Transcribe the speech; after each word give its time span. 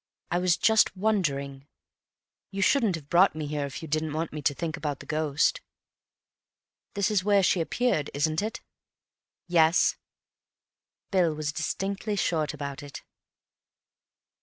I 0.31 0.39
was 0.39 0.57
just 0.57 0.97
wondering. 0.97 1.67
You 2.49 2.63
shouldn't 2.63 2.95
have 2.95 3.07
brought 3.07 3.35
me 3.35 3.45
here 3.45 3.67
if 3.67 3.83
you 3.83 3.85
hadn't 3.93 4.13
wanted 4.13 4.33
me 4.33 4.41
to 4.41 4.55
think 4.55 4.75
about 4.75 4.99
the 4.99 5.05
ghost. 5.05 5.61
This 6.95 7.11
is 7.11 7.23
where 7.23 7.43
she 7.43 7.61
appeared, 7.61 8.09
isn't 8.15 8.41
it?" 8.41 8.61
"Yes." 9.47 9.97
Bill 11.11 11.35
was 11.35 11.51
distinctly 11.51 12.15
short 12.15 12.51
about 12.51 12.81
it. 12.81 13.03